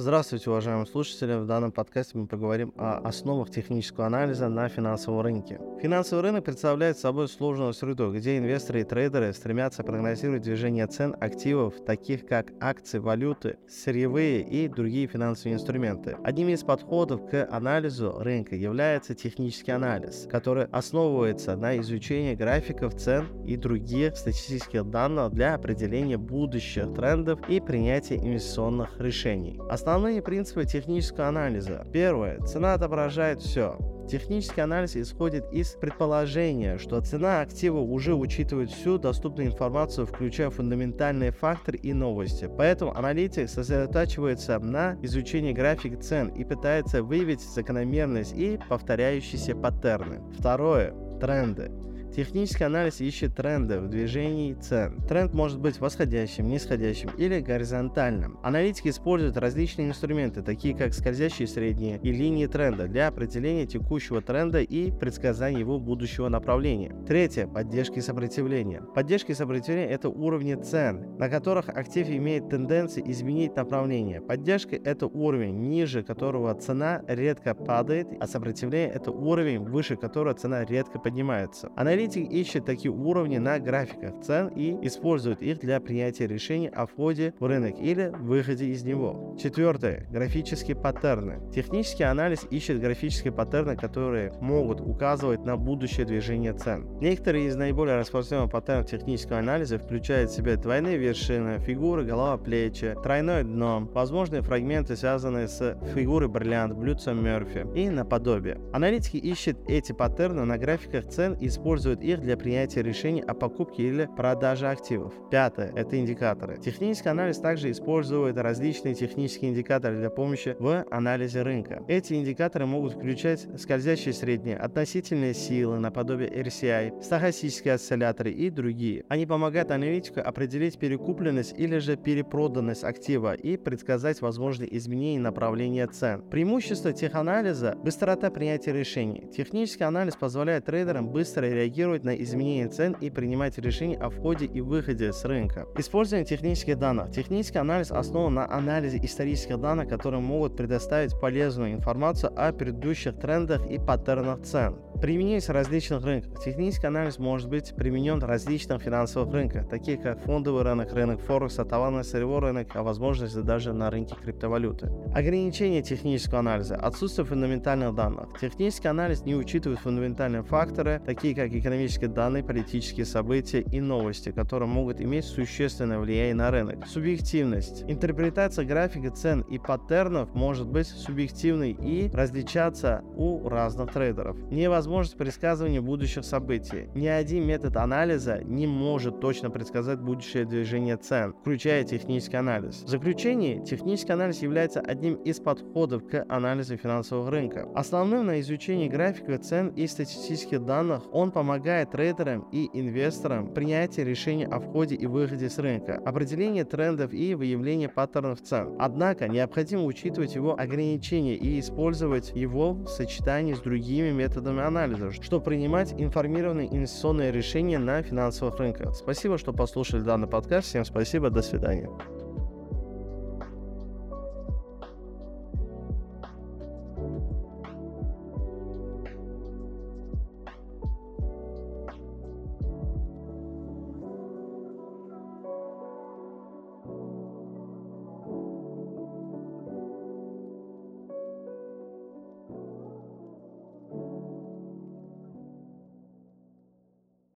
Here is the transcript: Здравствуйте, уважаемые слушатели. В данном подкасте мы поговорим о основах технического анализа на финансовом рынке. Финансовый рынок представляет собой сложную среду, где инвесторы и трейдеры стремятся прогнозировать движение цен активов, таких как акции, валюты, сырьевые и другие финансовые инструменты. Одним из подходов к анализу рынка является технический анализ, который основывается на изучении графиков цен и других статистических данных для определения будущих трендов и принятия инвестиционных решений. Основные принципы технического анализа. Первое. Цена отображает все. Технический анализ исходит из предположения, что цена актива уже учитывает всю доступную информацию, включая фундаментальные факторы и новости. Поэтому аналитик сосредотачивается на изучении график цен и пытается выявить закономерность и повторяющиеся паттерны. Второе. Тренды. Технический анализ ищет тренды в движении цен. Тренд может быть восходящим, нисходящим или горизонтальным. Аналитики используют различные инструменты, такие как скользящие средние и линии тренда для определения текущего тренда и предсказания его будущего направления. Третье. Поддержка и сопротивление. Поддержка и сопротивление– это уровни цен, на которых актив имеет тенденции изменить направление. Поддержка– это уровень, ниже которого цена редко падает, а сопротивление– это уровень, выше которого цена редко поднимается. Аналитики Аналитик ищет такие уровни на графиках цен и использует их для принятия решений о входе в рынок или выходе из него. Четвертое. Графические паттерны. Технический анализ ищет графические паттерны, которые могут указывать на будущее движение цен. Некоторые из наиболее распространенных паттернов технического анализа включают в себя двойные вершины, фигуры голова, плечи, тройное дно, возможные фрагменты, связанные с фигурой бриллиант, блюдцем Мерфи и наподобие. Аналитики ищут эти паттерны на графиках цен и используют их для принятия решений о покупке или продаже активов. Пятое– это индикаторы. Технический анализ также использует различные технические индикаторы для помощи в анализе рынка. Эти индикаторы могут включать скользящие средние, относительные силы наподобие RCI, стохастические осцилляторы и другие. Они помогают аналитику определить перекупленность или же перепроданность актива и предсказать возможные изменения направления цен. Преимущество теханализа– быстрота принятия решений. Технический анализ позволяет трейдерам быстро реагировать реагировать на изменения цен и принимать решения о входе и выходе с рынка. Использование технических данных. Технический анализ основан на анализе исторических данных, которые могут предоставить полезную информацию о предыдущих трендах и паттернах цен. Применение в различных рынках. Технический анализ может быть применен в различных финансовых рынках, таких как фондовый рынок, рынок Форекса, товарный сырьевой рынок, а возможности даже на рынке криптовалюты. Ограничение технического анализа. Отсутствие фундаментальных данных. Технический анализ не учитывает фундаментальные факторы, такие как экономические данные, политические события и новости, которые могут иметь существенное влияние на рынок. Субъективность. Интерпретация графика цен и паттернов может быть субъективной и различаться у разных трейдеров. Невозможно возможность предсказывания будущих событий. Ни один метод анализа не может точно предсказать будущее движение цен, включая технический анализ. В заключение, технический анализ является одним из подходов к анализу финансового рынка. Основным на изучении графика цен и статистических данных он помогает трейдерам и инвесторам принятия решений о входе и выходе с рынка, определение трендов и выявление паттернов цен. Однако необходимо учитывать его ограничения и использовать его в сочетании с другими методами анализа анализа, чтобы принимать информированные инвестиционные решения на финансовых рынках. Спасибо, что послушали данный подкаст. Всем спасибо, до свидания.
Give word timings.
Здравствуйте, 0.00 0.48
уважаемые 0.50 0.86
слушатели. 0.86 1.34
В 1.34 1.46
данном 1.46 1.72
подкасте 1.72 2.16
мы 2.16 2.28
поговорим 2.28 2.72
о 2.76 2.98
основах 2.98 3.50
технического 3.50 4.06
анализа 4.06 4.48
на 4.48 4.68
финансовом 4.68 5.22
рынке. 5.22 5.58
Финансовый 5.82 6.20
рынок 6.20 6.44
представляет 6.44 6.98
собой 6.98 7.26
сложную 7.26 7.72
среду, 7.72 8.12
где 8.12 8.38
инвесторы 8.38 8.82
и 8.82 8.84
трейдеры 8.84 9.32
стремятся 9.32 9.82
прогнозировать 9.82 10.42
движение 10.42 10.86
цен 10.86 11.16
активов, 11.20 11.84
таких 11.84 12.28
как 12.28 12.52
акции, 12.60 12.98
валюты, 12.98 13.58
сырьевые 13.68 14.42
и 14.42 14.68
другие 14.68 15.08
финансовые 15.08 15.54
инструменты. 15.56 16.16
Одним 16.22 16.50
из 16.50 16.62
подходов 16.62 17.28
к 17.28 17.48
анализу 17.50 18.14
рынка 18.20 18.54
является 18.54 19.16
технический 19.16 19.72
анализ, 19.72 20.28
который 20.30 20.66
основывается 20.66 21.56
на 21.56 21.76
изучении 21.78 22.36
графиков 22.36 22.94
цен 22.94 23.26
и 23.44 23.56
других 23.56 24.16
статистических 24.16 24.88
данных 24.88 25.32
для 25.32 25.54
определения 25.56 26.18
будущих 26.18 26.94
трендов 26.94 27.40
и 27.48 27.58
принятия 27.58 28.14
инвестиционных 28.14 29.00
решений. 29.00 29.58
Основные 29.88 30.20
принципы 30.20 30.66
технического 30.66 31.28
анализа. 31.28 31.86
Первое. 31.94 32.38
Цена 32.40 32.74
отображает 32.74 33.40
все. 33.40 33.78
Технический 34.06 34.60
анализ 34.60 34.94
исходит 34.96 35.50
из 35.50 35.70
предположения, 35.70 36.76
что 36.76 37.00
цена 37.00 37.40
актива 37.40 37.78
уже 37.78 38.14
учитывает 38.14 38.70
всю 38.70 38.98
доступную 38.98 39.48
информацию, 39.48 40.06
включая 40.06 40.50
фундаментальные 40.50 41.30
факторы 41.30 41.78
и 41.78 41.94
новости. 41.94 42.50
Поэтому 42.54 42.94
аналитик 42.94 43.48
сосредотачивается 43.48 44.58
на 44.58 44.98
изучении 45.00 45.54
график 45.54 46.00
цен 46.00 46.28
и 46.34 46.44
пытается 46.44 47.02
выявить 47.02 47.40
закономерность 47.40 48.34
и 48.36 48.60
повторяющиеся 48.68 49.56
паттерны. 49.56 50.20
Второе. 50.38 50.92
Тренды. 51.18 51.72
Технический 52.14 52.64
анализ 52.64 53.00
ищет 53.00 53.36
тренды 53.36 53.80
в 53.80 53.88
движении 53.88 54.54
цен. 54.54 55.00
Тренд 55.08 55.34
может 55.34 55.60
быть 55.60 55.78
восходящим, 55.78 56.48
нисходящим 56.48 57.10
или 57.16 57.40
горизонтальным. 57.40 58.38
Аналитики 58.42 58.88
используют 58.88 59.36
различные 59.36 59.88
инструменты, 59.88 60.42
такие 60.42 60.74
как 60.74 60.94
скользящие 60.94 61.46
средние 61.46 62.00
и 62.02 62.10
линии 62.10 62.46
тренда 62.46 62.88
для 62.88 63.08
определения 63.08 63.66
текущего 63.66 64.20
тренда 64.20 64.62
и 64.62 64.90
предсказания 64.90 65.60
его 65.60 65.78
будущего 65.78 66.28
направления. 66.28 66.96
Третье. 67.06 67.46
Поддержка 67.46 67.96
и 67.96 68.02
сопротивление. 68.02 68.82
Поддержка 68.94 69.32
и 69.32 69.34
сопротивление– 69.34 69.88
это 69.90 70.08
уровни 70.08 70.54
цен, 70.54 71.16
на 71.18 71.28
которых 71.28 71.68
актив 71.68 72.08
имеет 72.08 72.48
тенденции 72.48 73.02
изменить 73.06 73.54
направление. 73.54 74.20
Поддержка– 74.20 74.76
это 74.84 75.06
уровень, 75.06 75.68
ниже 75.68 76.02
которого 76.02 76.54
цена 76.54 77.02
редко 77.06 77.54
падает, 77.54 78.08
а 78.18 78.26
сопротивление– 78.26 78.90
это 78.94 79.10
уровень, 79.10 79.60
выше 79.60 79.96
которого 79.96 80.34
цена 80.34 80.64
редко 80.64 80.98
поднимается. 80.98 81.70
Аналитики 81.76 81.97
Аналитик 81.98 82.30
ищет 82.30 82.64
такие 82.64 82.92
уровни 82.92 83.38
на 83.38 83.58
графиках 83.58 84.20
цен 84.22 84.52
и 84.54 84.76
использует 84.86 85.42
их 85.42 85.58
для 85.58 85.80
принятия 85.80 86.28
решений 86.28 86.68
о 86.68 86.86
входе 86.86 87.34
в 87.40 87.44
рынок 87.44 87.74
или 87.80 88.12
выходе 88.20 88.66
из 88.66 88.84
него. 88.84 89.36
Четвертое. 89.36 90.06
Графические 90.08 90.76
паттерны. 90.76 91.40
Технический 91.52 92.04
анализ 92.04 92.46
ищет 92.52 92.78
графические 92.78 93.32
паттерны, 93.32 93.76
которые 93.76 94.32
могут 94.40 94.80
указывать 94.80 95.44
на 95.44 95.56
будущее 95.56 96.06
движение 96.06 96.52
цен. 96.52 96.86
Некоторые 97.00 97.48
из 97.48 97.56
наиболее 97.56 97.96
распространенных 97.96 98.52
паттернов 98.52 98.86
технического 98.86 99.40
анализа 99.40 99.80
включают 99.80 100.30
в 100.30 100.36
себя 100.36 100.54
двойные 100.54 100.98
вершины, 100.98 101.58
фигуры 101.58 102.04
голова, 102.04 102.36
плечи, 102.36 102.94
тройное 103.02 103.42
дно, 103.42 103.90
возможные 103.92 104.42
фрагменты, 104.42 104.94
связанные 104.94 105.48
с 105.48 105.76
фигурой 105.96 106.28
бриллиант, 106.28 106.74
блюдцем 106.74 107.24
Мерфи 107.24 107.66
и 107.74 107.90
наподобие. 107.90 108.60
Аналитики 108.72 109.16
ищут 109.16 109.56
эти 109.66 109.90
паттерны 109.90 110.44
на 110.44 110.58
графиках 110.58 111.08
цен 111.08 111.32
и 111.32 111.48
используют 111.88 112.02
их 112.02 112.20
для 112.20 112.36
принятия 112.36 112.82
решений 112.82 113.22
о 113.22 113.34
покупке 113.34 113.82
или 113.82 114.08
продаже 114.16 114.68
активов. 114.68 115.12
Пятое– 115.30 115.72
это 115.76 115.98
индикаторы. 115.98 116.58
Технический 116.58 117.08
анализ 117.08 117.38
также 117.38 117.70
использует 117.70 118.36
различные 118.36 118.94
технические 118.94 119.50
индикаторы 119.50 119.98
для 119.98 120.10
помощи 120.10 120.56
в 120.58 120.84
анализе 120.90 121.42
рынка. 121.42 121.82
Эти 121.88 122.14
индикаторы 122.14 122.66
могут 122.66 122.92
включать 122.94 123.46
скользящие 123.58 124.12
средние, 124.12 124.56
относительные 124.56 125.34
силы 125.34 125.78
наподобие 125.78 126.30
RCI, 126.30 127.02
стохастические 127.02 127.74
осцилляторы 127.74 128.32
и 128.32 128.50
другие. 128.50 129.04
Они 129.08 129.26
помогают 129.26 129.70
аналитику 129.70 130.20
определить 130.20 130.78
перекупленность 130.78 131.54
или 131.58 131.78
же 131.78 131.96
перепроданность 131.96 132.84
актива 132.84 133.34
и 133.34 133.56
предсказать 133.56 134.20
возможные 134.20 134.76
изменения 134.76 135.20
направления 135.20 135.86
цен. 135.86 136.22
Преимущество 136.30 136.92
теханализа– 136.92 137.76
быстрота 137.82 138.30
принятия 138.30 138.72
решений. 138.72 139.28
Технический 139.34 139.84
анализ 139.84 140.16
позволяет 140.16 140.66
трейдерам 140.66 141.08
быстро 141.08 141.46
реагировать 141.46 141.77
реагировать 141.78 142.02
на 142.02 142.14
изменения 142.16 142.68
цен 142.68 142.96
и 143.00 143.08
принимать 143.08 143.56
решения 143.58 143.96
о 143.96 144.10
входе 144.10 144.46
и 144.46 144.60
выходе 144.60 145.12
с 145.12 145.24
рынка. 145.24 145.66
Использование 145.76 146.26
технических 146.26 146.76
данных. 146.76 147.12
Технический 147.12 147.58
анализ 147.58 147.92
основан 147.92 148.34
на 148.34 148.52
анализе 148.52 148.98
исторических 149.02 149.60
данных, 149.60 149.88
которые 149.88 150.20
могут 150.20 150.56
предоставить 150.56 151.18
полезную 151.20 151.72
информацию 151.72 152.32
о 152.36 152.52
предыдущих 152.52 153.16
трендах 153.20 153.64
и 153.70 153.78
паттернах 153.78 154.42
цен. 154.42 154.76
Применение 155.00 155.40
в 155.40 155.48
различных 155.50 156.04
рынках. 156.04 156.42
Технический 156.42 156.88
анализ 156.88 157.20
может 157.20 157.48
быть 157.48 157.72
применен 157.76 158.18
в 158.18 158.24
различных 158.24 158.82
финансовых 158.82 159.32
рынках, 159.32 159.68
таких 159.68 160.02
как 160.02 160.20
фондовый 160.24 160.64
рынок, 160.64 160.92
рынок 160.92 161.20
Форекса, 161.20 161.64
товарный 161.64 162.02
сырьевой 162.02 162.40
рынок, 162.40 162.70
а 162.74 162.82
возможности 162.82 163.38
даже 163.38 163.72
на 163.72 163.90
рынке 163.90 164.16
криптовалюты. 164.20 164.90
Ограничение 165.14 165.82
технического 165.82 166.40
анализа. 166.40 166.74
Отсутствие 166.74 167.24
фундаментальных 167.26 167.94
данных. 167.94 168.40
Технический 168.40 168.88
анализ 168.88 169.24
не 169.24 169.36
учитывает 169.36 169.78
фундаментальные 169.78 170.42
факторы, 170.42 171.00
такие 171.06 171.32
как 171.32 171.52
экономические 171.52 172.10
данные, 172.10 172.42
политические 172.42 173.06
события 173.06 173.60
и 173.60 173.80
новости, 173.80 174.32
которые 174.32 174.68
могут 174.68 175.00
иметь 175.00 175.26
существенное 175.26 176.00
влияние 176.00 176.34
на 176.34 176.50
рынок. 176.50 176.88
Субъективность. 176.88 177.84
Интерпретация 177.86 178.64
графика 178.64 179.12
цен 179.12 179.42
и 179.42 179.60
паттернов 179.60 180.34
может 180.34 180.66
быть 180.66 180.88
субъективной 180.88 181.70
и 181.70 182.10
различаться 182.12 183.04
у 183.14 183.48
разных 183.48 183.92
трейдеров. 183.92 184.36
Невозможно 184.50 184.87
возможность 184.88 185.18
предсказывания 185.18 185.82
будущих 185.82 186.24
событий. 186.24 186.88
Ни 186.94 187.08
один 187.08 187.46
метод 187.46 187.76
анализа 187.76 188.40
не 188.42 188.66
может 188.66 189.20
точно 189.20 189.50
предсказать 189.50 190.00
будущее 190.00 190.46
движение 190.46 190.96
цен, 190.96 191.34
включая 191.42 191.84
технический 191.84 192.38
анализ. 192.38 192.84
В 192.84 192.88
заключение, 192.88 193.62
технический 193.62 194.12
анализ 194.12 194.40
является 194.40 194.80
одним 194.80 195.16
из 195.16 195.40
подходов 195.40 196.06
к 196.08 196.24
анализу 196.30 196.78
финансового 196.78 197.30
рынка. 197.30 197.68
Основным 197.74 198.24
на 198.24 198.40
изучении 198.40 198.88
графика 198.88 199.36
цен 199.36 199.68
и 199.76 199.86
статистических 199.86 200.64
данных 200.64 201.02
он 201.12 201.32
помогает 201.32 201.90
трейдерам 201.90 202.48
и 202.50 202.70
инвесторам 202.72 203.52
принятия 203.52 204.04
решений 204.04 204.46
о 204.46 204.58
входе 204.58 204.94
и 204.94 205.04
выходе 205.04 205.50
с 205.50 205.58
рынка, 205.58 206.00
определение 206.06 206.64
трендов 206.64 207.12
и 207.12 207.34
выявление 207.34 207.90
паттернов 207.90 208.40
цен. 208.40 208.74
Однако 208.78 209.28
необходимо 209.28 209.84
учитывать 209.84 210.34
его 210.34 210.58
ограничения 210.58 211.36
и 211.36 211.60
использовать 211.60 212.32
его 212.34 212.72
в 212.72 212.88
сочетании 212.88 213.52
с 213.52 213.60
другими 213.60 214.12
методами 214.12 214.62
анализа 214.62 214.77
анализа, 214.84 215.12
чтобы 215.12 215.44
принимать 215.44 215.92
информированные 215.92 216.68
инвестиционные 216.74 217.32
решения 217.32 217.78
на 217.78 218.02
финансовых 218.02 218.58
рынках. 218.58 218.94
Спасибо, 218.94 219.38
что 219.38 219.52
послушали 219.52 220.02
данный 220.02 220.28
подкаст. 220.28 220.68
Всем 220.68 220.84
спасибо, 220.84 221.30
до 221.30 221.42
свидания. 221.42 221.88